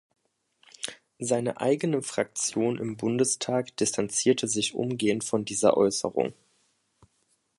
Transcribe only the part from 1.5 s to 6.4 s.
eigene Fraktion im Bundestag distanzierte sich umgehend von dieser Äußerung.